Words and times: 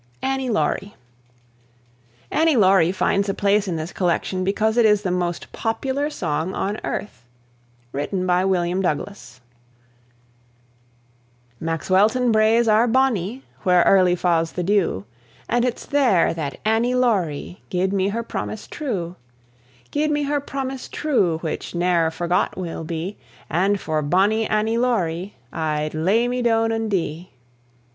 ANNIE 0.23 0.49
LAURIE. 0.49 0.95
"Annie 2.31 2.55
Laurie" 2.57 2.91
finds 2.91 3.29
a 3.29 3.35
place 3.35 3.67
in 3.67 3.75
this 3.75 3.93
collection 3.93 4.43
because 4.43 4.75
it 4.75 4.83
is 4.83 5.03
the 5.03 5.11
most 5.11 5.51
popular 5.51 6.09
song 6.09 6.55
on 6.55 6.79
earth. 6.83 7.23
Written 7.93 8.25
by 8.25 8.43
William 8.43 8.81
Douglas, 8.81 9.41
().Maxwelton 11.63 12.31
braes 12.31 12.67
are 12.67 12.87
bonnie 12.87 13.43
Where 13.61 13.83
early 13.83 14.15
fa's 14.15 14.53
the 14.53 14.63
dew, 14.63 15.05
And 15.47 15.63
it's 15.63 15.85
there 15.85 16.33
that 16.33 16.57
Annie 16.65 16.95
Laurie 16.95 17.61
Gie'd 17.69 17.93
me 17.93 18.07
her 18.09 18.23
promise 18.23 18.65
true 18.65 19.17
Gie'd 19.91 20.09
me 20.09 20.23
her 20.23 20.39
promise 20.41 20.87
true, 20.89 21.37
Which 21.41 21.75
ne'er 21.75 22.09
forgot 22.09 22.57
will 22.57 22.83
be; 22.83 23.17
And 23.51 23.79
for 23.79 24.01
bonnie 24.01 24.47
Annie 24.47 24.79
Laurie 24.79 25.35
I'd 25.53 25.93
lay 25.93 26.27
me 26.27 26.41
doune 26.41 26.73
and 26.73 26.89
dee. 26.89 27.29